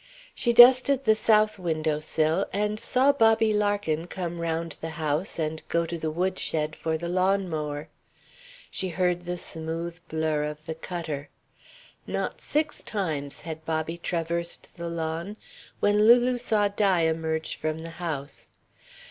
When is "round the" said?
4.41-4.89